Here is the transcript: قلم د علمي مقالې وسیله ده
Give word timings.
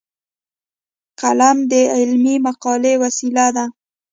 قلم 1.19 1.57
د 1.71 1.73
علمي 1.95 2.35
مقالې 2.47 2.93
وسیله 3.03 3.45
ده 3.55 3.65